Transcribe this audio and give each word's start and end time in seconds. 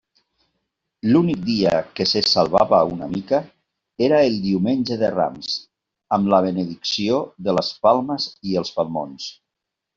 L'únic 1.09 1.43
dia 1.49 1.73
que 1.99 2.07
se 2.11 2.21
salvava 2.29 2.79
una 2.93 3.09
mica 3.11 3.41
era 4.07 4.23
el 4.31 4.39
Diumenge 4.47 4.99
de 5.03 5.13
Rams, 5.19 5.53
amb 6.19 6.33
la 6.35 6.43
benedicció 6.49 7.23
de 7.49 7.59
les 7.61 7.73
palmes 7.87 8.31
i 8.55 8.61
els 8.65 8.77
palmons. 8.81 9.33